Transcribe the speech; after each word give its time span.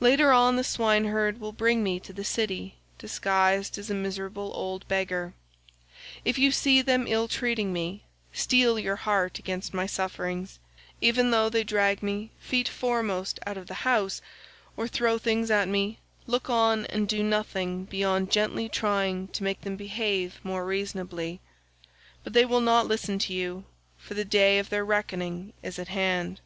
Later 0.00 0.32
on 0.32 0.56
the 0.56 0.64
swineherd 0.64 1.40
will 1.40 1.52
bring 1.54 1.82
me 1.82 1.98
to 2.00 2.12
the 2.12 2.24
city 2.24 2.74
disguised 2.98 3.78
as 3.78 3.88
a 3.88 3.94
miserable 3.94 4.52
old 4.54 4.86
beggar. 4.86 5.32
If 6.26 6.38
you 6.38 6.52
see 6.52 6.82
them 6.82 7.06
ill 7.06 7.26
treating 7.26 7.72
me, 7.72 8.04
steel 8.34 8.78
your 8.78 8.96
heart 8.96 9.38
against 9.38 9.72
my 9.72 9.86
sufferings; 9.86 10.58
even 11.00 11.30
though 11.30 11.48
they 11.48 11.64
drag 11.64 12.02
me 12.02 12.32
feet 12.38 12.68
foremost 12.68 13.40
out 13.46 13.56
of 13.56 13.66
the 13.66 13.72
house, 13.88 14.20
or 14.76 14.86
throw 14.88 15.16
things 15.16 15.50
at 15.50 15.68
me, 15.68 15.98
look 16.26 16.50
on 16.50 16.84
and 16.84 17.08
do 17.08 17.22
nothing 17.22 17.86
beyond 17.86 18.30
gently 18.30 18.68
trying 18.68 19.28
to 19.28 19.42
make 19.42 19.62
them 19.62 19.76
behave 19.76 20.38
more 20.42 20.66
reasonably; 20.66 21.40
but 22.22 22.34
they 22.34 22.44
will 22.44 22.60
not 22.60 22.86
listen 22.88 23.18
to 23.20 23.32
you, 23.32 23.64
for 23.96 24.12
the 24.12 24.22
day 24.26 24.58
of 24.58 24.68
their 24.68 24.84
reckoning 24.84 25.54
is 25.62 25.78
at 25.78 25.88
hand. 25.88 26.42